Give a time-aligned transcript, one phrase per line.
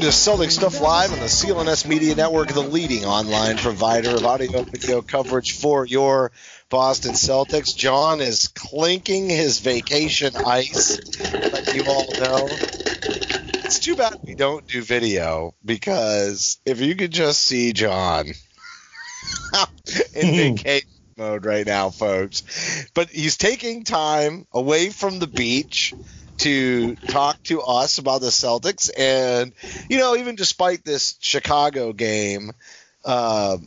[0.00, 4.24] Welcome to Celtic Stuff Live on the CLNS Media Network, the leading online provider of
[4.24, 6.32] audio and video coverage for your
[6.70, 7.76] Boston Celtics.
[7.76, 10.98] John is clinking his vacation ice,
[11.34, 12.48] let you all know.
[13.62, 18.24] It's too bad we don't do video because if you could just see John
[20.14, 20.54] in hmm.
[20.54, 22.88] vacation mode right now, folks.
[22.94, 25.92] But he's taking time away from the beach
[26.40, 28.90] to talk to us about the Celtics.
[28.96, 29.52] And,
[29.88, 32.52] you know, even despite this Chicago game,
[33.04, 33.58] uh,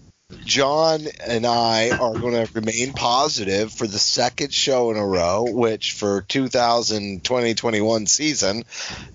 [0.45, 5.45] John and I are going to remain positive for the second show in a row,
[5.49, 8.63] which for 2020-21 season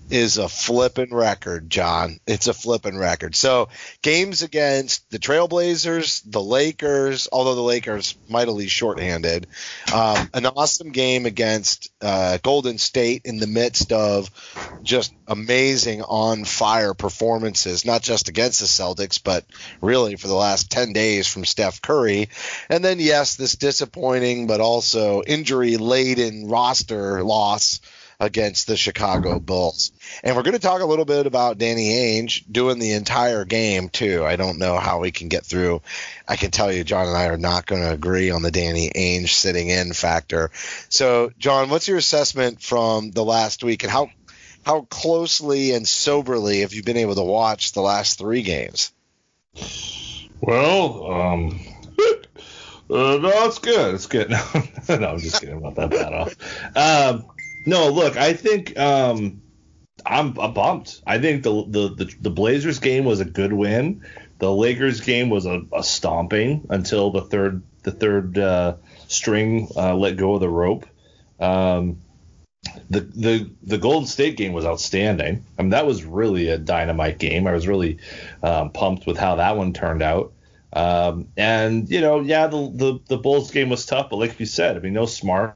[0.09, 2.19] is a flipping record, John.
[2.25, 3.35] It's a flipping record.
[3.35, 3.69] So
[4.01, 9.47] games against the Trailblazers, the Lakers, although the Lakers mightily shorthanded,
[9.93, 14.29] um, an awesome game against uh, Golden State in the midst of
[14.83, 19.45] just amazing on fire performances, not just against the Celtics, but
[19.81, 22.29] really for the last 10 days from Steph Curry.
[22.69, 27.79] And then, yes, this disappointing but also injury laden roster loss
[28.19, 29.91] against the Chicago Bulls.
[30.23, 33.87] And we're going to talk a little bit about Danny Ainge doing the entire game,
[33.87, 34.25] too.
[34.25, 35.81] I don't know how we can get through.
[36.27, 38.89] I can tell you, John and I are not going to agree on the Danny
[38.89, 40.51] Ainge sitting in factor.
[40.89, 44.09] So, John, what's your assessment from the last week and how
[44.65, 48.91] how closely and soberly have you been able to watch the last three games?
[50.41, 51.59] Well, um,
[51.99, 53.95] uh, no, it's good.
[53.95, 54.31] It's good.
[54.89, 56.35] No, no, I'm just kidding about that bad off.
[56.75, 57.27] Um,
[57.67, 59.39] no, look, I think um,
[60.03, 61.01] I'm, I'm bumped.
[61.05, 64.03] I think the, the the the Blazers game was a good win.
[64.39, 69.93] The Lakers game was a, a stomping until the third the third uh, string uh,
[69.95, 70.87] let go of the rope.
[71.39, 72.01] Um,
[72.89, 75.45] the the the Golden State game was outstanding.
[75.57, 77.47] I mean, that was really a dynamite game.
[77.47, 77.99] I was really
[78.43, 80.33] um, pumped with how that one turned out.
[80.73, 84.45] Um, and you know, yeah, the, the the Bulls game was tough, but like you
[84.45, 85.55] said, I mean, no Smart,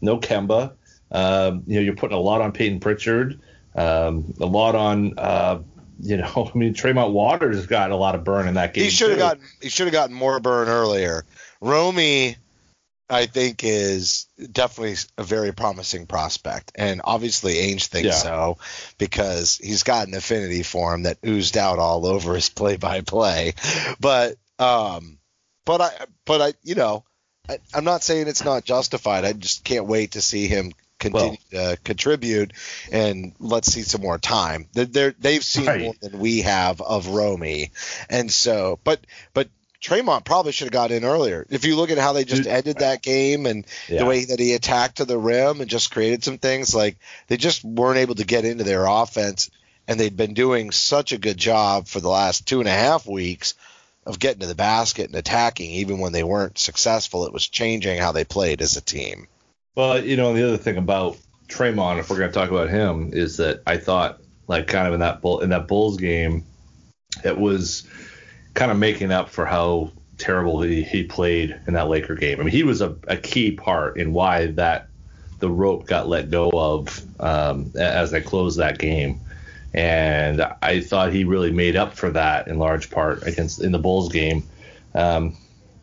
[0.00, 0.74] no Kemba.
[1.10, 3.40] Um, you know, you're putting a lot on Payton Pritchard,
[3.74, 5.18] um, a lot on.
[5.18, 5.62] Uh,
[6.00, 8.84] you know, I mean, Tremont Waters got a lot of burn in that game.
[8.84, 11.24] He should have gotten he should have gotten more burn earlier.
[11.60, 12.36] Romy,
[13.10, 18.12] I think, is definitely a very promising prospect, and obviously Ainge thinks Yeah.
[18.22, 18.58] so
[18.98, 23.54] because he's got an affinity for him that oozed out all over his play-by-play.
[24.00, 25.18] But um,
[25.66, 25.90] but I
[26.24, 27.04] but I you know
[27.48, 29.24] I, I'm not saying it's not justified.
[29.24, 32.52] I just can't wait to see him continue to contribute
[32.92, 34.68] and let's see some more time.
[34.72, 35.80] They're, they're, they've seen Right.
[35.82, 37.72] more than we have of Romy,
[38.08, 39.00] and so but
[39.34, 39.48] but
[39.82, 41.44] Tremont probably should have got in earlier.
[41.50, 43.98] If you look at how they just ended that game and Yeah.
[43.98, 47.36] the way that he attacked to the rim and just created some things, like they
[47.36, 49.50] just weren't able to get into their offense,
[49.88, 53.06] and they'd been doing such a good job for the last two and a half
[53.06, 53.54] weeks
[54.06, 57.26] of getting to the basket and attacking, even when they weren't successful.
[57.26, 59.26] It was changing how they played as a team.
[59.74, 61.18] Well, you know, the other thing about
[61.48, 64.94] Tremont, if we're going to talk about him, is that I thought, like, kind of
[64.94, 66.44] in that bull in that Bulls game,
[67.24, 67.84] it was
[68.54, 72.40] kind of making up for how terrible he, he played in that Laker game.
[72.40, 74.88] I mean, he was a, a key part in why that
[75.40, 79.20] the rope got let go of um, as they closed that game.
[79.74, 83.78] and I thought he really made up for that in large part against in the
[83.78, 84.44] Bulls game.
[84.94, 85.36] Um,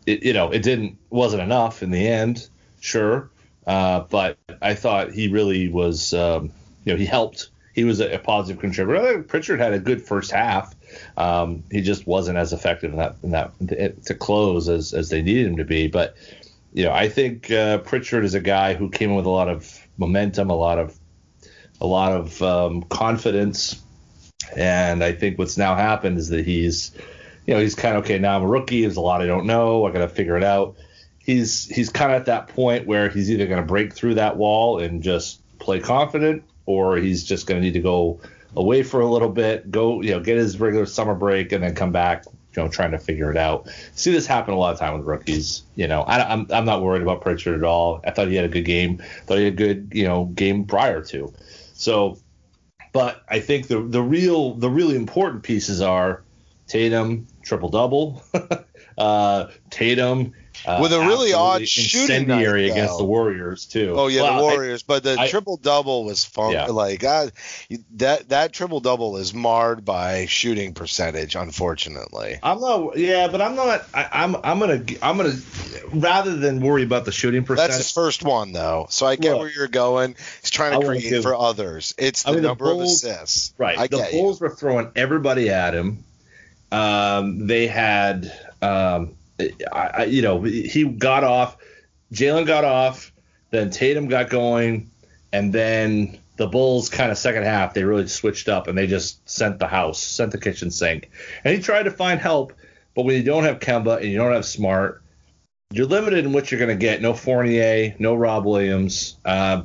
[0.06, 2.48] it, you know, it didn't wasn't enough in the end,
[2.80, 3.30] sure,
[3.66, 6.14] uh, but I thought he really was.
[6.14, 6.52] Um,
[6.84, 7.50] you know, he helped.
[7.74, 9.00] He was a, a positive contributor.
[9.00, 10.74] I think Pritchard had a good first half.
[11.16, 15.22] Um, he just wasn't as effective in that, in that to close as, as they
[15.22, 15.88] needed him to be.
[15.88, 16.16] But
[16.72, 19.48] you know, I think uh, Pritchard is a guy who came in with a lot
[19.48, 20.96] of momentum, a lot of
[21.80, 23.82] a lot of um, confidence,
[24.56, 26.92] and I think what's now happened is that he's,
[27.46, 28.18] you know, he's kind of okay.
[28.18, 28.82] Now I'm a rookie.
[28.82, 29.86] There's a lot I don't know.
[29.86, 30.76] I got to figure it out.
[31.18, 34.36] He's he's kind of at that point where he's either going to break through that
[34.36, 38.20] wall and just play confident, or he's just going to need to go
[38.56, 41.74] away for a little bit, go you know get his regular summer break, and then
[41.74, 42.24] come back
[42.56, 43.68] you know, trying to figure it out.
[43.94, 45.62] See this happen a lot of time with rookies.
[45.76, 48.00] You know, I, am I'm, I'm not worried about Pritchard at all.
[48.04, 49.00] I thought he had a good game.
[49.26, 51.32] Thought he had a good, you know, game prior to.
[51.74, 52.18] So,
[52.92, 56.22] but I think the the real the really important pieces are
[56.66, 58.22] Tatum triple double,
[59.00, 60.34] uh, Tatum
[60.66, 63.94] uh, with a really odd shooting incendiary night, against the Warriors too.
[63.96, 66.52] Oh yeah, Well, the Warriors, but the I- triple double was fun.
[66.52, 66.66] Yeah.
[66.66, 67.30] Like I,
[67.96, 72.38] that that triple double is marred by shooting percentage, unfortunately.
[72.42, 72.98] I'm not.
[72.98, 73.86] Yeah, but I'm not.
[73.94, 74.36] I, I'm.
[74.44, 74.84] I'm gonna.
[75.00, 75.32] I'm gonna.
[75.94, 77.70] Rather than worry about the shooting percentage.
[77.70, 80.14] That's his first one though, so I get Look, where you're going.
[80.42, 81.94] He's trying to create give- for others.
[81.96, 83.54] It's the I mean, the number Bulls- of assists.
[83.56, 83.78] Right.
[83.78, 84.20] I the get you.
[84.20, 86.04] Bulls were throwing everybody at him.
[86.72, 88.32] Um, they had,
[88.62, 89.14] um,
[89.72, 91.56] I, I, you know, he got off.
[92.12, 93.12] Jalen got off.
[93.50, 94.90] Then Tatum got going,
[95.32, 99.28] and then the Bulls kind of second half they really switched up and they just
[99.28, 101.10] sent the house, sent the kitchen sink.
[101.44, 102.54] And he tried to find help,
[102.94, 105.02] but when you don't have Kemba and you don't have Smart,
[105.70, 107.02] you're limited in what you're going to get.
[107.02, 109.18] No Fournier, no Rob Williams.
[109.22, 109.64] Uh,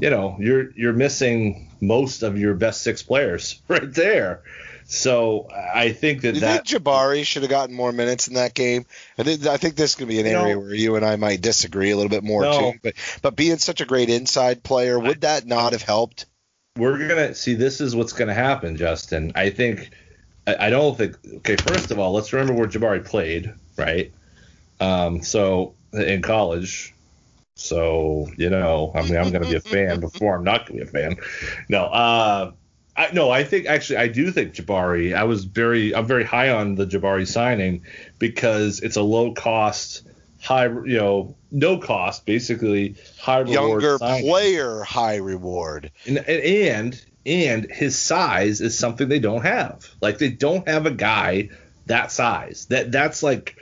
[0.00, 4.42] you know, you're you're missing most of your best six players right there.
[4.88, 8.54] So I think that you that think Jabari should have gotten more minutes in that
[8.54, 8.86] game?
[9.18, 11.16] I think, I think this could be an You know- area where you and I
[11.16, 12.58] might disagree a little bit more No.
[12.72, 12.78] too.
[12.82, 16.26] But but being such a great inside player, would that not have helped?
[16.78, 19.32] we're gonna see this is what's gonna happen, Justin.
[19.34, 19.90] I think
[20.46, 24.12] I, I don't think okay, first of all, let's remember where Jabari played, right?
[24.78, 26.92] Um so in college.
[27.56, 30.86] So, you know, I mean I'm gonna be a fan before I'm not gonna be
[30.86, 31.16] a fan.
[31.68, 32.52] No, uh
[32.96, 35.14] I no, I think actually I do think Jabari.
[35.14, 37.82] I was very I'm very high on the Jabari signing
[38.18, 40.06] because it's a low cost,
[40.40, 44.24] high you know, no cost basically high reward Younger signing.
[44.24, 45.90] player, high reward.
[46.06, 49.88] And, and and his size is something they don't have.
[50.00, 51.50] Like they don't have a guy
[51.86, 52.66] that size.
[52.66, 53.56] That that's like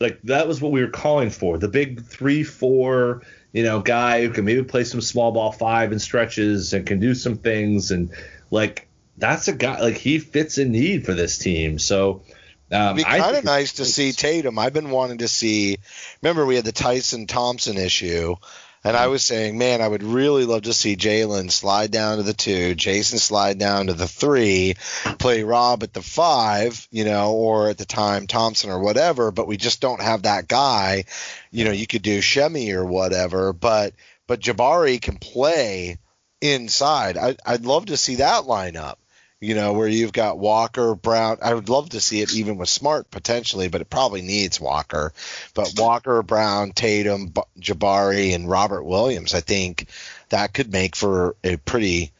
[0.00, 1.58] like that was what we were calling for.
[1.58, 3.22] The big three four,
[3.52, 7.00] you know, guy who can maybe play some small ball five and stretches and can
[7.00, 8.10] do some things and
[8.50, 11.78] like that's a guy like he fits a need for this team.
[11.78, 12.22] So
[12.70, 14.58] um, It'd be kind of nice to see Tatum.
[14.58, 15.78] I've been wanting to see.
[16.22, 18.36] Remember, we had the Tristan Thompson issue,
[18.84, 22.22] and I was saying, man, I would really love to see Jalen slide down to
[22.22, 24.74] the two, Jayson slide down to the three,
[25.18, 29.30] play Rob at the five, you know, or at the time Thompson or whatever.
[29.30, 31.04] But we just don't have that guy.
[31.50, 33.94] You know, you could do Semi or whatever, but
[34.26, 35.96] but Jabari can play
[36.40, 37.16] inside.
[37.16, 38.96] I, I'd love to see that lineup
[39.40, 41.38] you know, where you've got Walker, Brown.
[41.42, 45.12] I would love to see it even with Smart potentially, but it probably needs Walker.
[45.54, 49.86] But Walker, Brown, Tatum, Jabari, and Robert Williams, I think
[50.30, 52.12] that could make for a pretty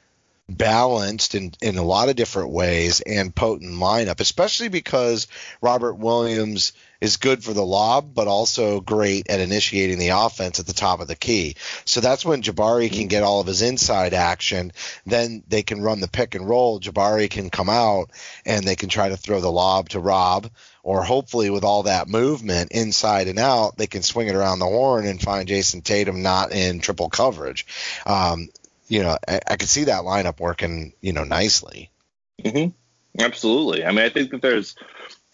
[0.49, 5.26] balanced in, in a lot of different ways and potent lineup, especially because
[5.61, 10.67] Robert Williams is good for the lob, but also great at initiating the offense at
[10.67, 11.55] the top of the key.
[11.85, 14.73] So that's when Jabari can get all of his inside action.
[15.07, 16.81] Then they can run the pick and roll.
[16.81, 18.11] Jabari can come out
[18.45, 20.50] and they can try to throw the lob to Rob.
[20.83, 24.64] Or hopefully, with all that movement inside and out, they can swing it around the
[24.64, 27.67] horn and find Jayson Tatum not in triple coverage.
[28.07, 28.49] Um,
[28.88, 31.90] you know, I, I could see that lineup working, you know, nicely.
[32.43, 32.69] hmm
[33.19, 33.85] Absolutely.
[33.85, 34.76] I mean, I think that there's,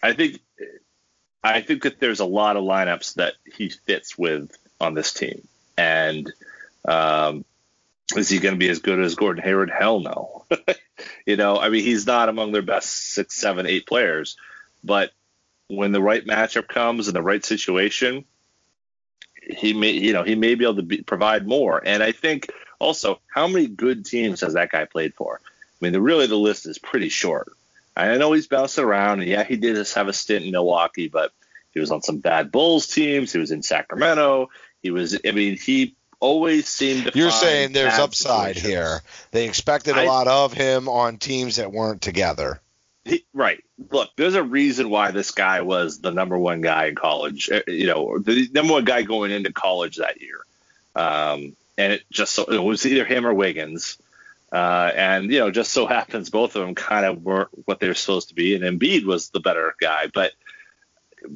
[0.01, 0.41] I think,
[1.45, 5.47] I think that there's a lot of lineups that he fits with on this team,
[5.77, 6.31] and
[6.87, 7.45] um,
[8.15, 9.69] is he going to be as good as Gordon Hayward?
[9.69, 10.45] Hell no.
[11.25, 14.37] you know, I mean, he's not among their best six, seven, eight players,
[14.83, 15.11] but
[15.67, 18.25] when the right matchup comes and the right situation,
[19.41, 21.81] he may, you know, he may be able to be, provide more.
[21.83, 25.39] And I think also, how many good teams has that guy played for?
[25.43, 27.51] I mean, the, really the list is pretty short.
[27.95, 31.07] I know he's bouncing around, and yeah, he did just have a stint in Milwaukee,
[31.07, 31.31] but
[31.73, 33.31] he was on some bad Bulls teams.
[33.31, 34.49] He was in Sacramento.
[34.81, 37.17] He was, I mean, he always seemed to.
[37.17, 38.67] You're saying there's upside situations.
[38.73, 39.01] here.
[39.31, 42.59] They expected a I- lot of him on teams that weren't together.
[43.03, 43.63] He, right.
[43.91, 47.51] Look, there's a reason why this guy was the number one guy in college.
[47.51, 50.39] uh, You know, the number one guy going into college that year.
[50.95, 53.97] Um, and it just so it was either him or Wiggins.
[54.55, 57.89] Uh, and you know, just so happens both of them kind of weren't what they
[57.89, 60.07] were supposed to be, and Embiid was the better guy.
[60.13, 60.31] But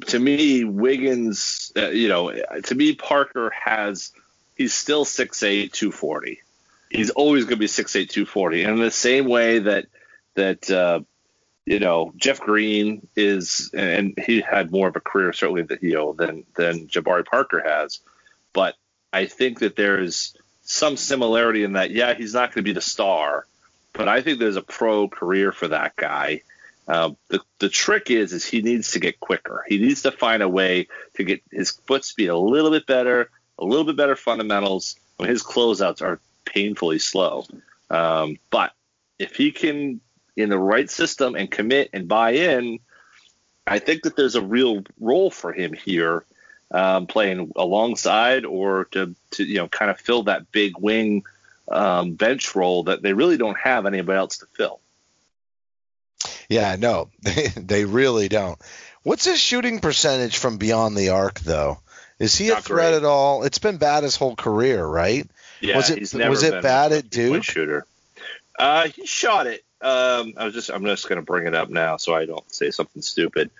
[0.06, 4.12] to me, Wiggins, uh, you know, to me, Parker has
[4.56, 6.40] he's still 6'8", 240.
[6.90, 8.62] He's always going to be 6'8", 240.
[8.62, 9.84] And in the same way that
[10.36, 11.00] that uh,
[11.66, 15.92] you know Jeff Green is, and he had more of a career certainly that you
[15.92, 18.00] know than than Jabari Parker has,
[18.54, 18.76] but
[19.12, 20.34] I think that there's
[20.70, 21.90] some similarity in that.
[21.90, 23.46] Yeah, he's not going to be the star,
[23.92, 26.42] but I think there's a pro career for that guy.
[26.86, 29.64] Uh, the the trick is is he needs to get quicker.
[29.68, 33.30] He needs to find a way to get his foot speed a little bit better,
[33.58, 34.96] a little bit better fundamentals.
[35.16, 37.44] When his closeouts are painfully slow,
[37.90, 38.72] um, but
[39.18, 40.00] if he can
[40.36, 42.78] in the right system and commit and buy in,
[43.66, 46.24] I think that there's a real role for him here,
[46.70, 51.24] um, playing alongside or to, to you know kind of fill that big wing
[51.70, 54.80] um, bench role that they really don't have anybody else to fill.
[56.48, 58.60] Yeah, no, they, they really don't.
[59.02, 61.78] What's his shooting percentage from beyond the arc, though?
[62.18, 62.96] Is he a threat great.
[62.98, 63.44] at all?
[63.44, 65.26] It's been bad his whole career, right?
[65.60, 67.44] Yeah, Was it- he's never was it bad at Duke?
[67.44, 67.86] Shooter.
[68.58, 69.64] Uh, he shot it.
[69.80, 72.70] Um, I was just I'm just gonna bring it up now so I don't say
[72.70, 73.50] something stupid.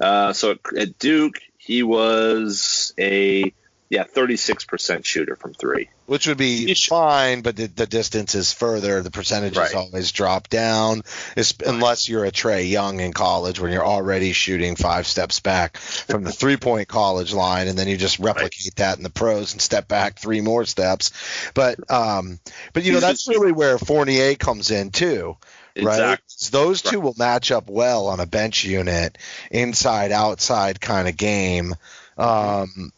[0.00, 3.52] Uh, so at, at Duke he was a
[3.88, 5.88] yeah 36% shooter from three.
[6.06, 9.02] Which would be fine, but the, the distance is further.
[9.02, 9.74] The percentages Right.
[9.74, 11.02] always drop down,
[11.36, 15.76] es- unless you're a Trae Young in college when you're already shooting five steps back
[15.78, 19.52] from the three point college line, and then you just replicate that in the pros
[19.52, 21.10] and step back three more steps.
[21.54, 22.38] But um,
[22.72, 25.36] but you know that's just- really where Fournier comes in too.
[25.84, 26.24] Right, Exactly.
[26.28, 29.18] So those two will match up well on a bench unit,
[29.50, 31.74] inside outside kind of game.
[32.16, 32.92] Um,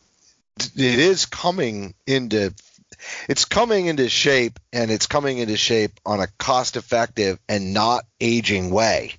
[0.59, 2.53] it is coming into
[3.29, 8.05] it's coming into shape and it's coming into shape on a cost effective and not
[8.21, 9.15] aging way.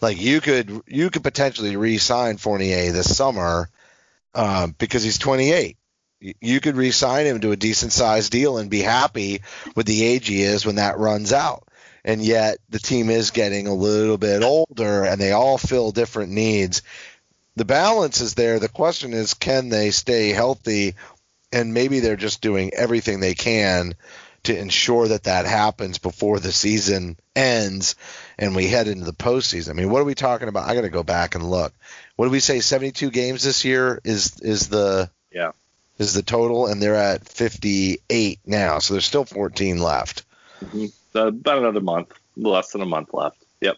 [0.00, 3.68] Like you could you could potentially re-sign Fournier this summer
[4.34, 5.76] um, because he's 28.
[6.20, 9.42] You- You could re-sign him to a decent sized deal and be happy
[9.76, 11.68] with the age he is when that runs out.
[12.04, 16.32] And yet the team is getting a little bit older and they all fill different
[16.32, 16.82] needs.
[17.56, 18.58] The balance is there.
[18.58, 20.96] The question is, can they stay healthy
[21.52, 23.94] and maybe they're just doing everything they can
[24.42, 27.96] to ensure that that happens before the season ends
[28.38, 29.70] and we head into the postseason.
[29.70, 30.68] I mean, what are we talking about?
[30.68, 31.72] I got to go back and look.
[32.16, 32.60] What did we say?
[32.60, 35.52] 72 games this year is is the Yeah.
[35.98, 38.80] is the total, and they're at 58 now.
[38.80, 40.24] So there's still 14 left.
[40.62, 43.44] Uh, about another month, less than a month left.
[43.60, 43.76] Yep.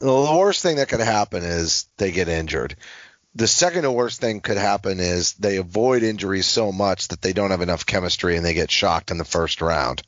[0.00, 2.76] The worst thing that could happen is they get injured.
[3.36, 7.50] The second worst thing could happen is they avoid injuries so much that they don't
[7.50, 10.02] have enough chemistry and they get shocked in the first round.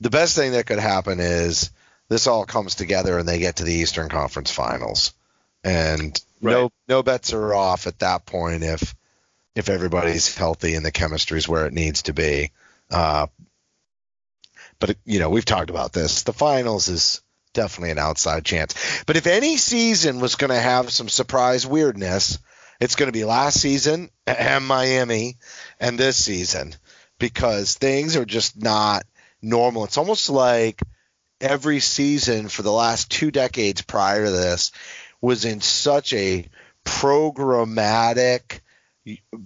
[0.00, 1.70] The best thing that could happen is
[2.08, 5.12] this all comes together and they get to the Eastern Conference Finals.
[5.62, 6.72] And no Right.
[6.88, 8.94] no bets are off at that point if
[9.54, 12.50] if everybody's healthy and the chemistry's where it needs to be.
[12.90, 13.28] Uh,
[14.82, 16.24] but you know, we've talked about this.
[16.24, 17.22] The finals is
[17.54, 18.74] definitely an outside chance.
[19.06, 22.40] But if any season was going to have some surprise weirdness,
[22.80, 25.36] it's going to be last season and Miami
[25.78, 26.74] and this season
[27.20, 29.04] because things are just not
[29.40, 29.84] normal.
[29.84, 30.82] It's almost like
[31.40, 34.72] every season for the last two decades prior to this
[35.20, 36.48] was in such a
[36.84, 38.61] programmatic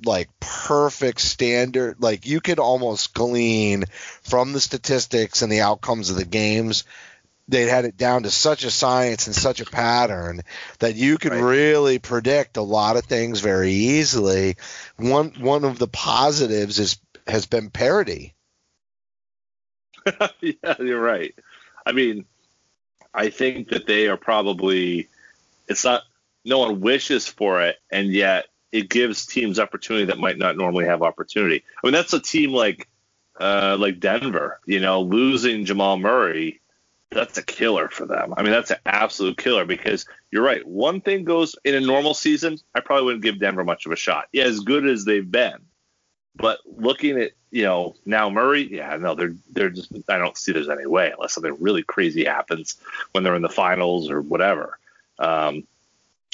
[0.04, 3.84] like perfect standard like you could almost glean
[4.22, 6.84] from the statistics and the outcomes of the games
[7.48, 10.42] they had it down to such a science and such a pattern
[10.80, 11.40] that you could Right.
[11.40, 14.56] really predict a lot of things very easily
[14.96, 18.34] one one of the positives is has been parity
[20.40, 21.34] yeah, you're right.
[21.84, 22.24] I mean,
[23.14, 25.08] I think that they are probably.
[25.68, 26.02] It's not.
[26.44, 30.84] No one wishes for it, and yet it gives teams opportunity that might not normally
[30.86, 31.64] have opportunity.
[31.82, 32.88] I mean, that's a team like,
[33.38, 34.60] uh, like Denver.
[34.66, 36.60] You know, losing Jamal Murray,
[37.10, 38.34] that's a killer for them.
[38.36, 40.66] I mean, that's an absolute killer because you're right.
[40.66, 43.96] One thing goes in a normal season, I probably wouldn't give Denver much of a
[43.96, 44.26] shot.
[44.32, 45.58] Yeah, as good as they've been,
[46.34, 50.52] but looking at you know now Murray, yeah, no, they're they're just I don't see
[50.52, 52.76] there's any way unless something really crazy happens
[53.12, 54.78] when they're in the finals or whatever.
[55.18, 55.66] Um,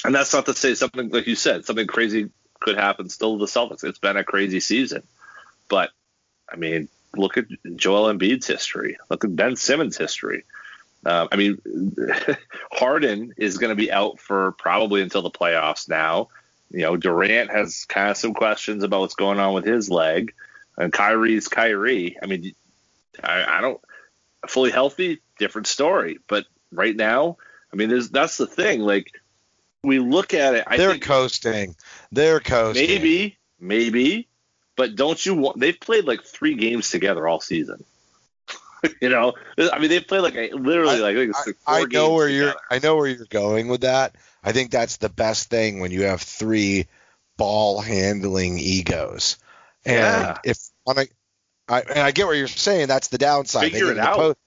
[0.05, 2.29] and that's not to say something like you said, something crazy
[2.59, 3.83] could happen still to the Celtics.
[3.83, 5.03] It's been a crazy season,
[5.69, 5.91] but
[6.51, 7.45] I mean, look at
[7.75, 8.97] Joel Embiid's history.
[9.09, 10.45] Look at Ben Simmons' history.
[11.05, 11.61] Uh, I mean,
[12.71, 16.29] Harden is going to be out for probably until the playoffs now.
[16.69, 20.33] You know, Durant has kind of some questions about what's going on with his leg,
[20.77, 22.17] and Kyrie's Kyrie.
[22.21, 22.53] I mean,
[23.21, 23.79] I, I don't
[24.47, 26.19] fully healthy, different story.
[26.27, 27.37] But right now,
[27.71, 28.81] I mean, that's the thing.
[28.81, 29.11] Like
[29.83, 31.75] we look at it, I They're think coasting.
[32.11, 32.87] They're coasting.
[32.87, 34.27] maybe, maybe,
[34.75, 35.59] but don't you want?
[35.59, 37.83] They've played like three games together all season.
[39.01, 41.87] you know, I mean, they've played like a, literally like I, like four I know
[41.87, 42.53] games where you're.
[42.71, 44.15] I know where you're going with that.
[44.43, 46.87] I think that's the best thing when you have three
[47.37, 49.37] ball handling egos.
[49.85, 50.37] And Yeah.
[50.45, 51.05] if on a,
[51.67, 52.87] I, and I get what you're saying.
[52.87, 53.71] That's the downside.
[53.71, 54.15] Figure get it in the out.
[54.17, 54.37] post-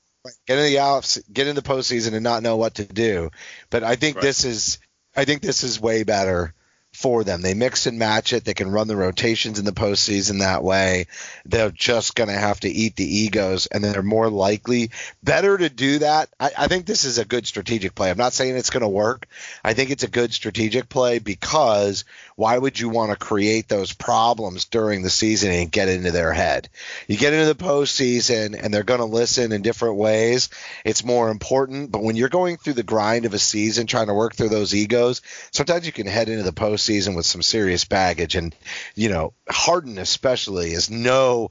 [0.47, 3.31] get in the offs, get in the postseason and not know what to do.
[3.71, 4.23] But I think Right.
[4.23, 4.78] this is.
[5.16, 6.52] I think this is way better
[6.97, 7.43] for them.
[7.43, 8.45] They mix and match it.
[8.45, 11.07] They can run the rotations in the postseason that way.
[11.45, 14.91] They're just going to have to eat the egos, and they're more likely
[15.23, 16.31] better to do that.
[16.41, 18.11] I, I think this is a good strategic play.
[18.11, 19.26] I'm not saying it's going to work.
[19.62, 23.93] I think it's a good strategic play because why would you want to create those
[23.93, 26.69] problems during the season and get into their head?
[27.09, 30.49] You get into the postseason, and they're going to listen in different ways.
[30.85, 31.91] It's more important.
[31.91, 34.75] But when you're going through the grind of a season, trying to work through those
[34.75, 38.35] egos, sometimes you can head into the postseason with some serious baggage.
[38.35, 38.55] And
[38.95, 41.50] you know, Harden especially is no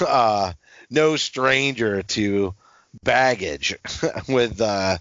[0.00, 0.52] uh,
[0.90, 2.54] no stranger to
[3.02, 3.76] baggage
[4.28, 4.98] with uh,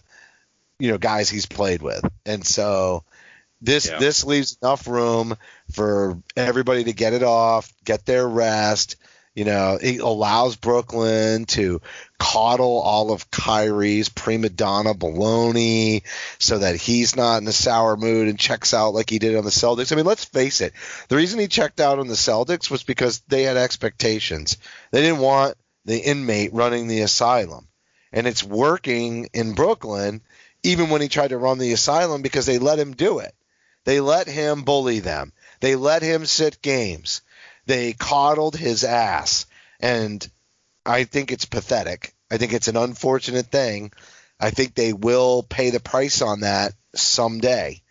[0.79, 3.03] you know guys he's played with, and so
[3.61, 3.97] this Yeah.
[3.99, 5.35] this leaves enough room
[5.71, 8.97] for everybody to get it off, get their rest.
[9.35, 11.81] You know, it allows Brooklyn to
[12.17, 16.03] coddle all of Kyrie's prima donna baloney
[16.39, 19.43] so that he's not in a sour mood and checks out like he did on
[19.43, 19.91] the Celtics.
[19.91, 20.71] I mean, let's face it.
[21.09, 24.57] The reason he checked out on the Celtics was because they had expectations.
[24.91, 27.67] They didn't want the inmate running the asylum.
[28.13, 30.21] And it's working in Brooklyn
[30.63, 33.35] even when he tried to run the asylum because they let him do it.
[33.83, 35.33] They let him bully them.
[35.59, 37.21] They let him sit games.
[37.65, 39.45] They coddled his ass.
[39.79, 40.27] And
[40.85, 42.13] I think it's pathetic.
[42.31, 43.91] I think it's an unfortunate thing.
[44.39, 47.81] I think they will pay the price on that someday,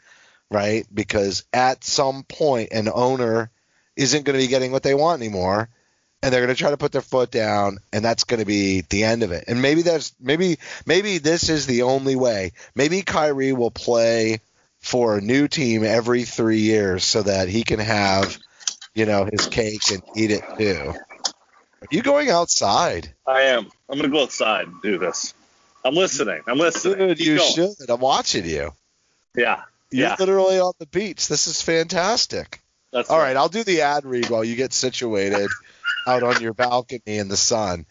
[0.51, 0.87] right?
[0.93, 3.51] Because at some point, an owner
[3.97, 5.69] isn't going to be getting what they want anymore,
[6.23, 8.83] and they're going to try to put their foot down, and that's going to be
[8.83, 9.45] the end of it.
[9.47, 12.53] And maybe that's maybe maybe this is the only way.
[12.75, 14.41] Maybe Kyrie will play
[14.81, 18.39] for a new team every three years so that he can have,
[18.95, 20.93] you know, his cake and eat it too.
[20.95, 23.13] Are you going outside?
[23.27, 23.69] I am.
[23.89, 25.35] I'm gonna go outside and do this.
[25.85, 26.41] I'm listening.
[26.47, 27.09] I'm listening.
[27.09, 27.53] Dude, Keep you going.
[27.53, 27.91] should.
[27.91, 28.73] I'm watching you.
[29.37, 29.63] Yeah.
[29.91, 30.17] You're Yeah.
[30.19, 31.29] literally on the beach.
[31.29, 32.61] This is fantastic.
[32.93, 35.51] That's All right, I'll do the ad read while you get situated
[36.07, 37.87] out on your balcony in the sun.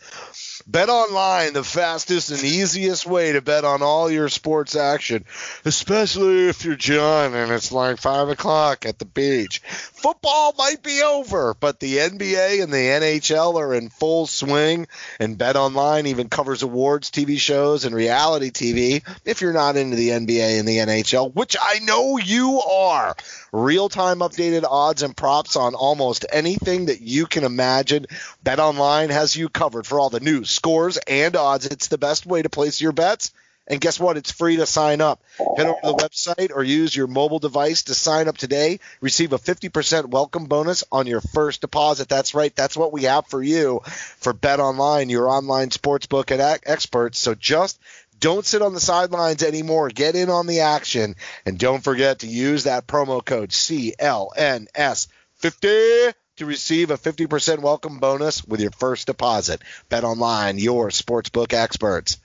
[0.66, 5.26] Bet online, the fastest and easiest way to bet on all your sports action,
[5.66, 9.60] especially if you're John and it's like 5 o'clock at the beach.
[9.60, 14.88] Football might be over, but the NBA and the NHL are in full swing,
[15.20, 19.98] and Bet Online even covers awards, TV shows, and reality TV if you're not into
[19.98, 23.16] the NBA and the NHL, which I know you are.
[23.52, 28.08] Real time updated odds and props on almost anything that you can imagine.
[28.44, 31.66] Bet Online has you covered for all the news, scores, and odds.
[31.66, 33.32] It's the best way to place your bets.
[33.66, 34.18] And guess what?
[34.18, 35.24] It's free to sign up.
[35.38, 38.82] Head over to the website or use your mobile device to sign up today.
[39.00, 42.10] Receive a 50% welcome bonus on your first deposit.
[42.10, 42.54] That's right.
[42.54, 47.20] That's what we have for you for Bet Online, your online sportsbook and experts.
[47.20, 47.80] So just
[48.20, 49.88] don't sit on the sidelines anymore.
[49.90, 51.16] Get in on the action.
[51.46, 58.44] And don't forget to use that promo code CLNS50 to receive a 50% welcome bonus
[58.44, 59.62] with your first deposit.
[59.90, 62.18] Bet Online, your sportsbook experts.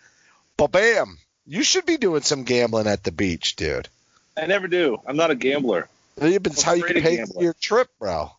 [0.56, 3.88] But bam, you should be doing some gambling at the beach, dude.
[4.36, 4.98] I never do.
[5.06, 5.88] I'm not a gambler.
[6.16, 8.32] It's how you pay for your trip, bro.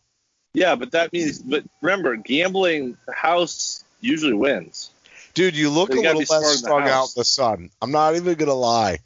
[0.52, 1.38] Yeah, but that means.
[1.38, 4.90] But remember, gambling, the house usually wins.
[5.32, 7.70] Dude, you look So you a little less strung out in the sun.
[7.80, 8.98] I'm not even gonna lie.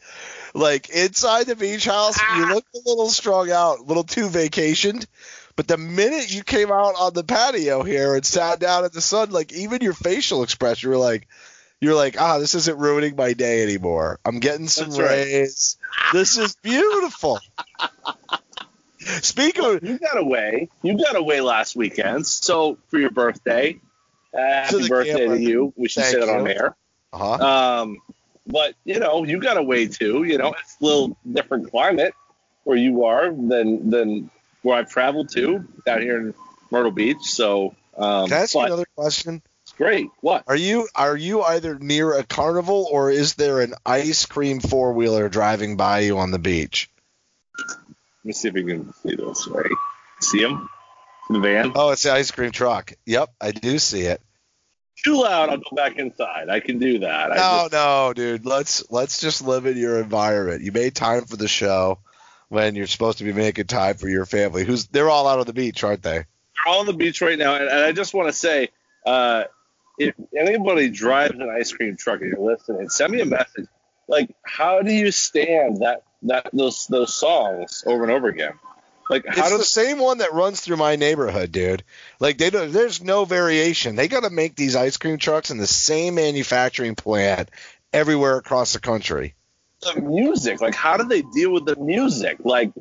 [0.55, 2.39] Like inside the beach house, Ah.
[2.39, 5.07] you look a little strung out, a little too vacationed.
[5.57, 9.01] But the minute you came out on the patio here and sat down in the
[9.01, 11.29] sun, like even your facial expression, you're like,
[11.81, 14.19] you're like, ah, this isn't ruining my day anymore.
[14.25, 15.09] I'm getting some That's right.
[15.11, 15.77] rays.
[16.13, 17.39] This is beautiful.
[18.99, 20.71] Speak of You got away.
[20.83, 22.27] You got away last weekend.
[22.27, 23.79] So for your birthday,
[24.33, 25.37] uh, happy the birthday camera.
[25.37, 25.73] to you.
[25.77, 26.53] We should Thank say that on you.
[26.53, 26.77] air.
[27.13, 27.83] uh-huh.
[27.83, 27.99] Um,
[28.47, 30.25] but you know, you got away too.
[30.25, 32.15] You know, it's a little different climate
[32.65, 34.31] where you are than than
[34.65, 36.35] where I've traveled to down here in
[36.73, 37.23] Myrtle Beach.
[37.23, 39.41] So Um, Can I ask you another question?
[39.63, 40.09] it's great.
[40.21, 40.43] What?
[40.49, 44.93] Are you are you either near a carnival or is there an ice cream four
[44.95, 46.91] wheeler driving by you on the beach?
[47.69, 47.79] Let
[48.25, 49.47] me see if we can see this.
[49.47, 49.71] Right?
[50.21, 50.69] See him?
[51.31, 51.73] The van.
[51.75, 52.93] Oh, it's the ice cream truck.
[53.07, 54.21] Yep, I do see it.
[55.03, 55.51] Too loud.
[55.51, 56.49] I'll go back inside.
[56.49, 57.31] I can do that.
[57.31, 58.45] No, just- no, dude.
[58.47, 60.63] Let's let's just live in your environment.
[60.63, 61.99] You made time for the show
[62.55, 64.65] when you're supposed to be making time for your family.
[64.65, 66.19] Who's they're all out on the beach, aren't they?
[66.19, 66.27] They're
[66.67, 68.69] all on the beach right now, and, and I just want to say,
[69.05, 69.45] uh,
[69.99, 73.67] if anybody drives an ice cream truck and you're listening, send me a message.
[74.09, 78.55] Like, how do you stand that that those those songs over and over again?
[79.11, 81.85] Like, how It's do the same one that runs through my neighborhood, dude.
[82.21, 83.97] Like they don't, there's no variation.
[83.97, 87.51] They got to make these ice cream trucks in the same manufacturing plant
[87.93, 89.35] everywhere across the country.
[89.85, 90.61] The music?
[90.61, 92.39] Like, how do they deal with the music?
[92.45, 92.73] Like,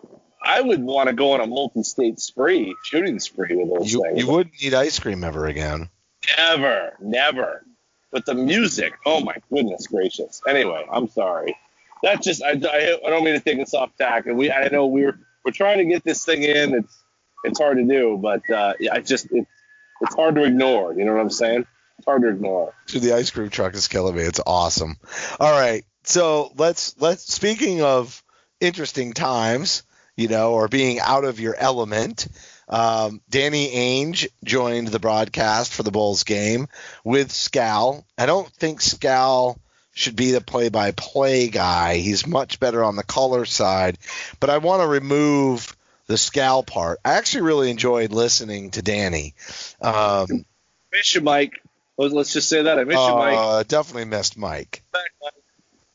[0.42, 4.20] I would want to go on a multi-state spree, shooting spree with those You things.
[4.20, 5.90] you wouldn't eat ice cream ever again.
[6.38, 7.66] Never, never.
[8.12, 10.42] But the music, oh my goodness gracious.
[10.48, 11.58] Anyway, I'm sorry.
[12.04, 14.68] That's just I, I, I don't mean to take us off tack, and we I
[14.68, 16.76] know we're we're trying to get this thing in.
[16.76, 17.04] It's
[17.44, 19.50] it's hard to do, but uh, yeah, I just it's
[20.02, 20.94] it's hard to ignore.
[20.94, 21.66] You know what I'm saying?
[21.98, 22.74] It's hard to ignore.
[22.88, 24.24] Dude, the ice cream truck is killing me.
[24.24, 24.98] It's awesome.
[25.40, 27.34] All right, so let's let's.
[27.34, 28.24] Speaking of
[28.60, 29.84] interesting times,
[30.16, 32.28] you know, or being out of your element.
[32.70, 36.68] Um, Danny Ainge joined the broadcast for the Bulls game
[37.04, 38.06] with Scal.
[38.18, 39.60] I don't think Scal
[39.94, 41.98] should be the play-by-play guy.
[41.98, 44.00] He's much better on the color side,
[44.40, 45.76] but I want to remove
[46.08, 47.00] the Scal part.
[47.06, 49.36] I actually really enjoyed listening to Danny.
[49.82, 50.46] Um,
[50.92, 51.62] Miss you, Mike.
[51.98, 53.38] Let's, just say that I miss you, Mike.
[53.38, 54.84] uh, definitely missed Mike.
[54.92, 55.34] Back, Mike.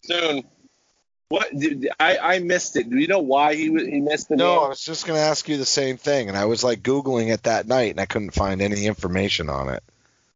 [0.08, 0.44] Soon.
[1.28, 1.54] What?
[1.54, 2.88] Did, I I missed it.
[2.88, 4.46] Do you know why he he missed the game?
[4.46, 4.64] No?
[4.64, 7.32] I was just going to ask you the same thing, and I was like Googling
[7.32, 9.82] it that night, and I couldn't find any information on it.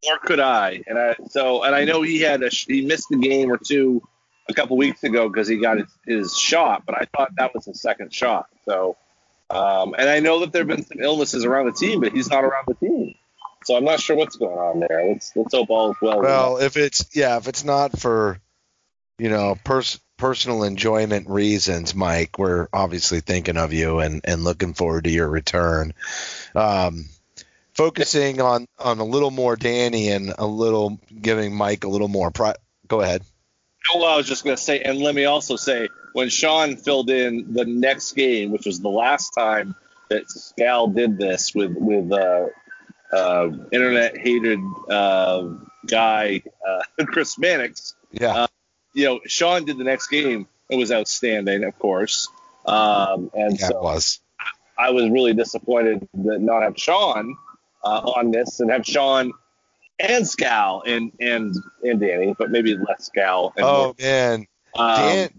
[0.07, 0.83] Or could I?
[0.87, 4.03] And I so and I know he had a he missed a game or two
[4.49, 7.65] a couple weeks ago because he got his, his shot, but I thought that was
[7.65, 8.47] his second shot.
[8.67, 8.97] So,
[9.49, 12.29] um, and I know that there have been some illnesses around the team, but he's
[12.29, 13.15] not around the team.
[13.65, 15.09] So I'm not sure what's going on there.
[15.09, 16.21] Let's let's hope all is well.
[16.21, 18.39] Well, if it's yeah, if it's not for
[19.19, 24.75] you know pers- personal enjoyment reasons, Mike, we're obviously thinking of you and and looking
[24.75, 25.95] forward to your return.
[26.55, 27.07] Um,
[27.75, 32.31] focusing on on a little more Danny and a little giving Mike a little more.
[32.31, 32.55] Pri-
[32.89, 33.23] Go ahead.
[33.93, 37.11] Well, I was just going to say, and let me also say, when Sean filled
[37.11, 39.75] in the next game, which was the last time
[40.09, 42.47] that Scal did this with with uh,
[43.13, 45.49] uh, internet hated uh,
[45.87, 48.47] guy uh, Chris Mannix, Yeah.
[49.03, 50.47] You know, Sean did the next game.
[50.71, 52.29] It was outstanding, of course,
[52.67, 54.21] um, and yeah, so it was.
[54.79, 57.37] I was really disappointed that not have Sean
[57.83, 59.33] uh, on this and have Sean
[59.99, 63.53] and Scal and and and Danny, but maybe less Scal.
[63.57, 65.31] And Oh man, um, Dan,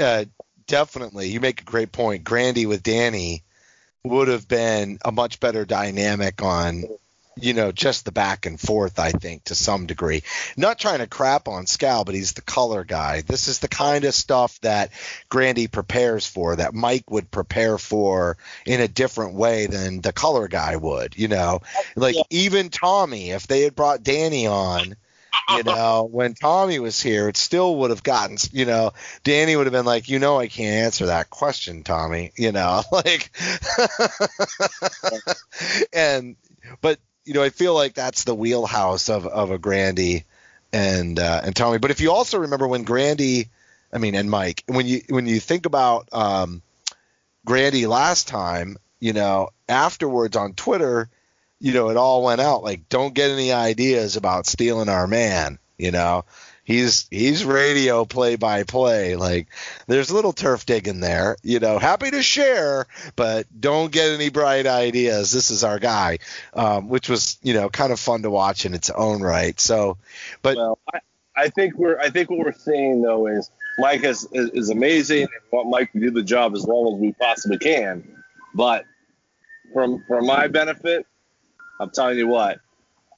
[0.00, 0.24] uh,
[0.66, 1.28] definitely.
[1.28, 2.24] You make a great point.
[2.24, 3.44] Grande with Danny
[4.02, 6.82] would have been a much better dynamic on,
[7.40, 8.98] you know, just the back and forth.
[8.98, 10.22] I think to some degree.
[10.56, 13.22] Not trying to crap on Scal, but he's the color guy.
[13.22, 14.90] This is the kind of stuff that
[15.28, 20.48] Grande prepares for, that Mike would prepare for in a different way than the color
[20.48, 21.16] guy would.
[21.16, 21.60] You know,
[21.96, 22.22] like Yeah.
[22.30, 24.96] even Tommy, if they had brought Danny on
[25.56, 28.92] you know, when Tommy was here, it still would have gotten, you know,
[29.24, 32.82] Danny would have been like, you know, I can't answer that question, Tommy, you know,
[32.92, 33.30] like,
[35.92, 36.36] and,
[36.80, 36.98] but,
[37.28, 40.24] you know, I feel like that's the wheelhouse of, of a Grande
[40.72, 41.76] and, uh, and Tommy.
[41.76, 43.44] But if you also remember when Grande,
[43.92, 46.62] I mean, and Mike, when you, when you think about, um,
[47.44, 51.10] Grande last time, you know, afterwards on Twitter,
[51.60, 55.58] you know, it all went out like, don't get any ideas about stealing our man.
[55.76, 56.24] You know,
[56.68, 59.16] he's he's radio play by play.
[59.16, 59.48] Like,
[59.86, 61.36] there's a little turf digging there.
[61.42, 65.32] You know, happy to share, but don't get any bright ideas.
[65.32, 66.18] This is our guy,
[66.52, 69.58] um, which was you know kind of fun to watch in its own right.
[69.58, 69.96] So,
[70.42, 71.00] but well, I,
[71.34, 75.30] I think we're I think what we're seeing though is Mike is, is amazing and
[75.50, 78.22] want Mike to do the job as long as we possibly can.
[78.54, 78.84] But
[79.72, 81.06] from for my benefit,
[81.80, 82.58] I'm telling you what,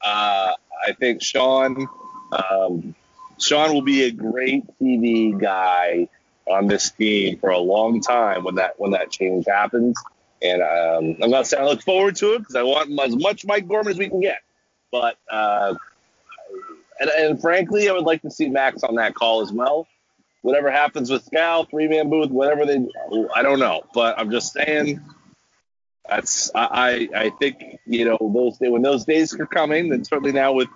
[0.02, 0.52] uh,
[0.86, 1.88] I think Sean
[2.32, 2.94] um,
[3.40, 6.08] Sean will be a great TV guy
[6.50, 9.96] on this team for a long time when that when that change happens.
[10.42, 13.44] And um, I'm not saying I look forward to it because I want as much
[13.44, 14.40] Mike Gorman as we can get.
[14.90, 15.74] But uh,
[16.98, 19.86] and, and frankly, I would like to see Max on that call as well.
[20.42, 22.86] Whatever happens with Scal, three man booth, whatever they,
[23.34, 23.82] I don't know.
[23.92, 25.00] But I'm just saying,
[26.08, 30.52] that's I I think you know those when those days are coming, and certainly now
[30.52, 30.68] with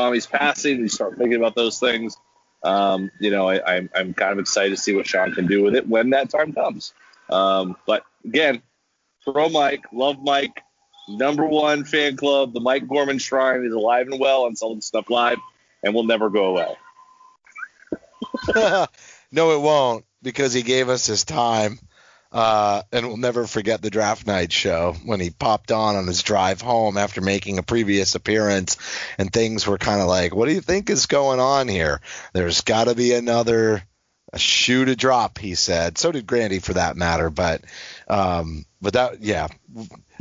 [0.00, 2.16] Tommy's passing, you start thinking about those things.
[2.62, 5.62] Um, you know, I, I'm I'm kind of excited to see what Sean can do
[5.62, 6.94] with it when that time comes.
[7.28, 8.62] Um, but again,
[9.22, 10.62] pro Mike, love Mike,
[11.06, 12.54] number one fan club.
[12.54, 15.38] The Mike Gorman Shrine is alive and well on Celtic Stuff Live,
[15.82, 16.74] and will never go away.
[19.30, 21.78] no, it won't because he gave us his time.
[22.32, 26.22] Uh, and we'll never forget the draft night show when he popped on on his
[26.22, 28.76] drive home after making a previous appearance,
[29.18, 32.00] and things were kind of like, "What do you think is going on here?"
[32.32, 33.82] There's got to be another
[34.36, 35.98] shoe to drop, he said.
[35.98, 37.62] So did Grande for that matter, but
[38.08, 39.48] um, but that yeah,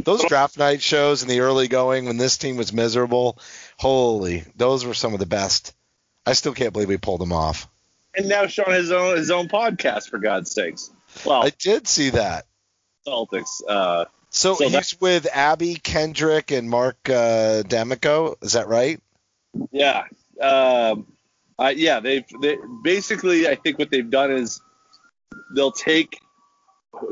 [0.04, 3.38] those draft night shows in the early going when this team was miserable,
[3.78, 5.76] holy, those were some of the best.
[6.26, 7.68] I still can't believe we pulled them off.
[8.16, 10.90] And now Sean has his own his own podcast for God's sakes.
[11.26, 12.46] Well, I did see that.
[13.08, 13.62] Celtics.
[13.68, 18.36] Uh, so, So he's that- with Abby Kendrick and Marc uh, D'Amico.
[18.42, 19.00] Is that right?
[19.72, 20.04] Yeah.
[20.42, 21.08] Um,
[21.58, 23.48] uh, yeah, they've they, basically.
[23.48, 24.62] I think what they've done is
[25.56, 26.20] they'll take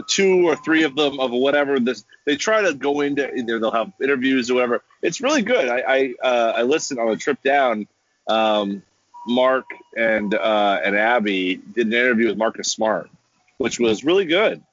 [0.08, 2.06] two or three of them of whatever this.
[2.26, 4.84] They try to go into either they'll have interviews or whatever.
[5.02, 5.68] It's really good.
[5.68, 7.88] I I, uh, I listened on the trip down.
[8.28, 8.84] Um,
[9.28, 9.66] Marc
[9.98, 13.10] and uh, and Abby did an interview with Marcus Smart,
[13.58, 14.64] which was really good,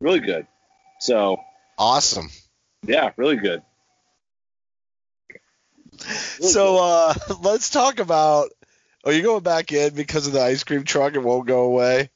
[0.00, 0.46] really good.
[1.00, 1.38] So
[1.78, 2.28] Awesome.
[2.86, 3.62] yeah, really good.
[5.98, 8.50] So uh, let's talk about.
[9.04, 11.14] Are you going back in because of the ice cream truck?
[11.14, 12.10] It won't go away.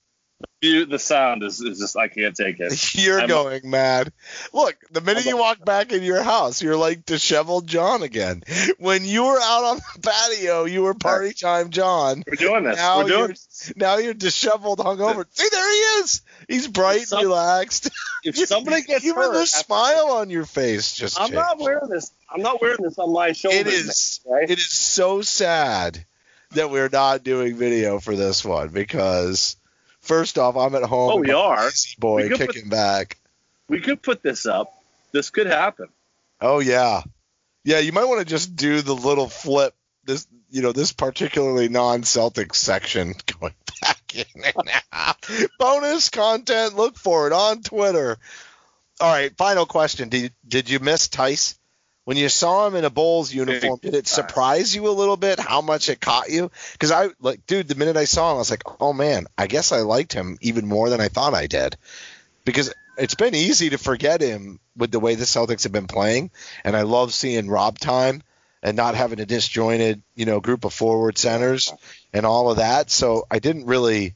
[0.62, 2.94] The sound is, is just I can't take it.
[3.03, 4.12] You're I'm- going mad.
[4.53, 8.42] Look, the minute I'm- you walk back in your house, you're like disheveled John again.
[8.79, 12.23] When you were out on the patio, you were party time John.
[12.27, 12.77] We're doing this.
[12.77, 13.18] Now We're doing.
[13.20, 15.25] you're now you're disheveled, hungover.
[15.31, 16.20] See, there he is.
[16.46, 17.90] He's bright, Some- and relaxed.
[18.23, 21.37] If somebody gets Even hurt, the after- smile on your face just I'm changed.
[21.37, 22.12] not wearing this.
[22.29, 23.61] I'm not wearing this on my shoulders.
[23.61, 24.20] It is.
[24.27, 24.51] man, right?
[24.51, 26.05] It is so sad
[26.51, 29.57] that we're not doing video for this one because
[30.11, 31.12] first off, I'm at home.
[31.12, 31.70] Oh, we are.
[31.99, 33.16] boy We kicking put- back.
[33.68, 34.73] We could put this up.
[35.12, 35.87] This could happen.
[36.40, 37.03] Oh yeah,
[37.64, 37.79] yeah.
[37.79, 39.75] You might want to just do the little flip.
[40.05, 45.16] This, you know, this particularly non-Celtic section going back in and out.
[45.59, 46.75] Bonus content.
[46.75, 48.18] Look for it on Twitter.
[49.01, 49.37] All right.
[49.37, 50.09] Final question.
[50.09, 51.59] Did did you miss Theis?
[52.04, 55.38] When you saw him in a Bulls uniform, did it surprise you a little bit
[55.38, 56.50] how much it caught you?
[56.72, 59.46] Because I like, dude, the minute I saw him, I was like, oh man, I
[59.46, 61.76] guess I liked him even more than I thought I did.
[62.44, 66.30] Because it's been easy to forget him with the way the Celtics have been playing,
[66.64, 68.22] and I love seeing Rob time
[68.62, 71.72] and not having a disjointed, you know, group of forward centers
[72.12, 72.90] and all of that.
[72.90, 74.14] So I didn't really,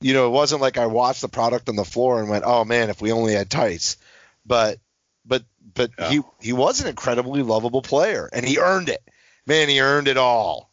[0.00, 2.64] you know, it wasn't like I watched the product on the floor and went, oh
[2.64, 3.96] man, if we only had Theis,
[4.44, 4.78] But
[5.24, 5.42] but
[5.74, 6.10] but Yeah.
[6.10, 9.02] he he was an incredibly lovable player, and he earned it.
[9.46, 10.70] Man, he earned it all.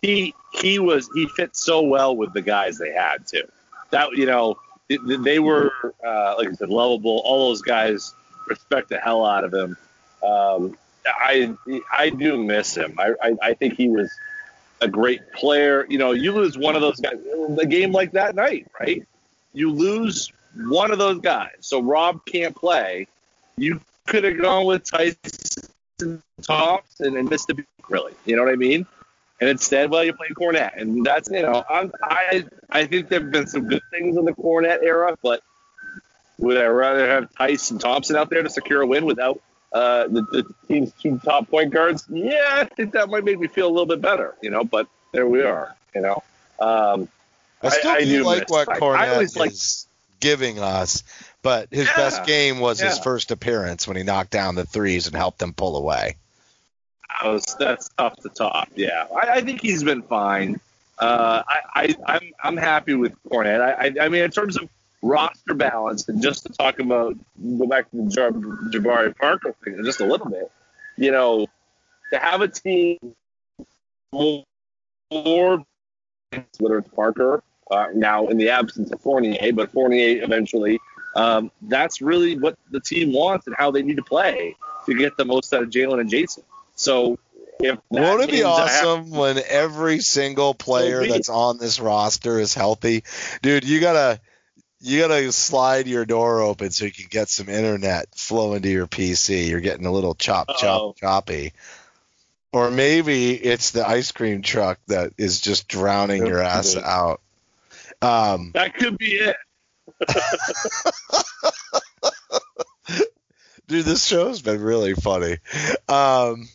[0.00, 3.44] He he was he fit so well with the guys they had too.
[3.90, 5.72] That you know th- th- they were
[6.04, 7.22] uh, like I said lovable.
[7.24, 8.14] All those guys
[8.48, 9.76] respect the hell out of him.
[10.22, 11.54] Um, I
[11.92, 12.94] I do miss him.
[12.98, 14.12] I, I I think he was
[14.80, 15.86] a great player.
[15.88, 17.18] You know, you lose one of those guys.
[17.60, 19.06] A game like that night, right?
[19.52, 21.50] You lose one of those guys.
[21.60, 23.06] So Rob can't play.
[23.56, 28.12] You could have gone with Tristan Thompson and missed a beat, really.
[28.24, 28.86] You know what I mean?
[29.40, 33.30] And instead, well, you play Kornet, and that's you know, I'm, I I think there've
[33.30, 35.42] been some good things in the Kornet era, but
[36.38, 39.40] would I rather have Tristan Thompson out there to secure a win without
[39.72, 42.04] uh, the, the team's two top point guards?
[42.08, 44.62] Yeah, I think that might make me feel a little bit better, you know.
[44.62, 46.22] But there we are, you know.
[46.60, 47.08] Um,
[47.62, 49.86] I still I do do like miss- what I- I Kornet always liked- is
[50.22, 51.02] giving us,
[51.42, 55.06] but his Yeah, best game was his first appearance when he knocked down the threes
[55.06, 56.16] and helped them pull away.
[57.20, 58.68] I was, that's tough to top.
[58.74, 60.60] Yeah, I, I think he's been fine.
[60.98, 63.60] Uh, I, I, I'm I'm happy with Kornet.
[63.60, 64.70] I, I, I mean, in terms of
[65.02, 67.16] roster balance, and just to talk about
[67.58, 70.50] go back to the Jabari Parker thing just a little bit.
[70.96, 71.46] You know,
[72.12, 72.98] to have a team
[74.12, 74.44] more
[76.58, 80.78] whether it's Parker uh, now in the absence of Fournier, but Fournier eventually.
[81.14, 84.56] Um, that's really what the team wants and how they need to play
[84.86, 86.42] to get the most out of Jalen and Jayson.
[86.74, 87.18] So
[87.90, 92.38] Won't it be means I have- awesome when every single player that's on this roster
[92.40, 93.04] is healthy?
[93.42, 94.20] Dude, you gotta
[94.80, 98.86] you gotta slide your door open so you can get some internet flow into your
[98.86, 99.48] PC.
[99.48, 101.52] You're getting a little chop chop choppy.
[102.52, 107.20] Or maybe it's the ice cream truck that is just drowning your ass out.
[108.02, 109.36] Um, that could be it.
[113.68, 115.38] Dude, this show's been really funny.
[115.88, 116.48] Um,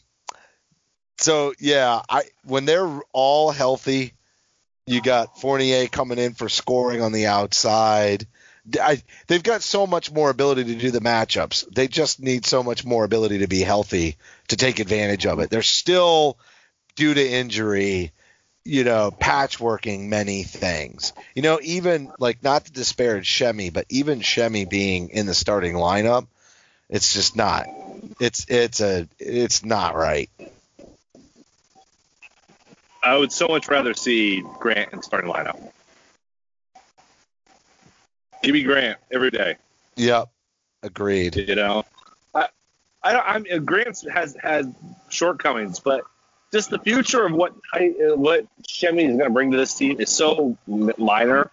[1.17, 4.13] so yeah, I when they're all healthy,
[4.85, 8.27] you got Fournier coming in for scoring on the outside.
[8.79, 11.73] I, they've got so much more ability to do the matchups.
[11.73, 14.17] They just need so much more ability to be healthy
[14.49, 15.49] to take advantage of it.
[15.49, 16.37] They're still
[16.95, 18.11] due to injury,
[18.67, 21.13] you know, patchworking many things.
[21.33, 25.73] You know, even like not to disparage Semi, but even Semi being in the starting
[25.73, 26.27] lineup,
[26.89, 27.65] it's just not.
[28.19, 30.29] It's it's a it's not right.
[33.01, 35.71] I would so much rather see Grant in starting lineup.
[38.43, 39.55] Give me Grant every day.
[39.95, 40.29] Yep,
[40.83, 41.37] agreed.
[41.37, 41.85] You know,
[42.35, 42.49] I,
[43.01, 44.67] I, don't I'm Grant has has
[45.09, 46.03] shortcomings, but
[46.51, 49.99] just the future of what I, what Semi is going to bring to this team
[49.99, 51.51] is so minor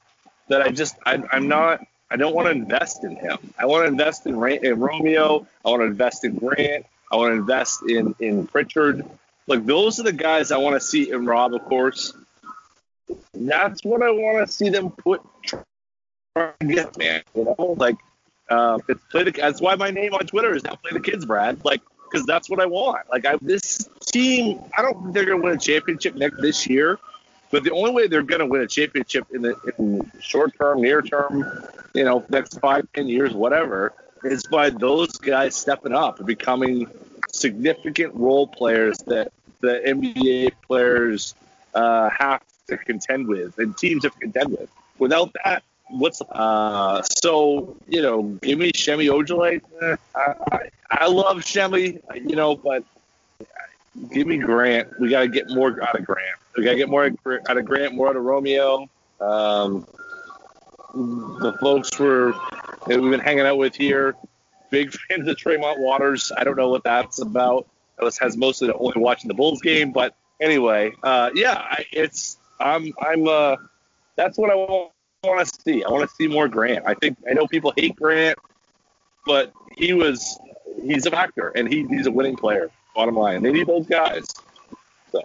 [0.49, 1.81] that I just I, I'm not
[2.11, 3.39] I don't want to invest in him.
[3.59, 5.47] I want to invest in, in Romeo.
[5.65, 6.87] I want to invest in Grant.
[7.11, 9.05] I want to invest in in Pritchard.
[9.47, 12.13] Like those are the guys I want to see in Rob, of course.
[13.35, 15.23] That's what I want to see them put
[16.61, 17.23] get, man.
[17.35, 17.97] You know, like
[18.49, 19.31] uh, it's play the.
[19.33, 21.65] That's why my name on Twitter is now play the kids, Brad.
[21.65, 21.83] Like
[22.15, 23.11] because that's what I want.
[23.11, 26.67] Like I, this team, I don't think they're going to win a championship next this
[26.69, 27.01] year.
[27.51, 30.81] But the only way they're going to win a championship in the in short term,
[30.81, 31.45] near term,
[31.93, 36.89] you know, next five, ten years, whatever, is by those guys stepping up and becoming
[37.33, 41.35] significant role players that the NBA players
[41.75, 44.71] uh, have to contend with and teams have to contend with.
[44.99, 49.09] Without that, what's uh so you know give me Semi.
[49.09, 52.85] Eh, I, I, I love Semi, you know, but
[54.13, 54.89] give me Grant.
[54.99, 56.39] We got to get more out of Grant.
[56.57, 58.89] We got to get more out of Grant, more out of Romeo.
[59.21, 59.87] Um,
[60.95, 62.33] the folks we're
[62.87, 64.15] that we've been hanging out with here,
[64.71, 66.33] big fans of Tremont Waters.
[66.37, 67.67] I don't know what that's about.
[68.01, 72.93] It has mostly only watching the Bulls game, but anyway, uh, yeah, I, it's I'm
[73.01, 73.57] I'm uh,
[74.17, 74.94] that's what I want
[75.25, 75.85] want to see.
[75.85, 76.85] I want to see more Grant.
[76.87, 78.39] I think I know people hate Grant,
[79.27, 80.39] but he was
[80.83, 82.71] he's a factor and he, he's a winning player.
[82.95, 84.27] Bottom line, they need those guys.
[85.11, 85.21] So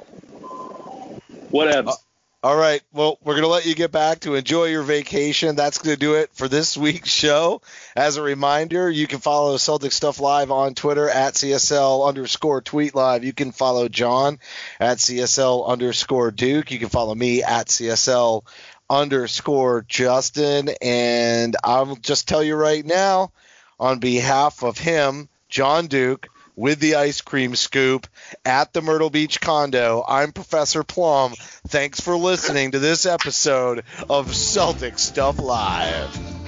[1.50, 1.90] whatever.
[1.90, 1.94] Uh,
[2.42, 2.82] all right.
[2.94, 5.58] Well, we're going to let you get back to enjoy your vacation.
[5.58, 7.62] That's going to do it for this week's show.
[7.98, 12.96] As a reminder, you can follow Celtic Stuff Live on Twitter at CSL underscore tweet
[12.96, 13.26] live.
[13.26, 14.40] You can follow John
[14.80, 16.72] at CSL underscore Duke.
[16.72, 18.46] You can follow me at CSL
[18.90, 20.70] underscore Justin.
[20.82, 23.32] And I'll just tell you right now,
[23.80, 28.08] on behalf of him, John Duke, with the ice cream scoop
[28.44, 31.34] at the Myrtle Beach condo, I'm Professor Plum.
[31.68, 36.39] Thanks for listening to this episode of Celtic Stuff Live.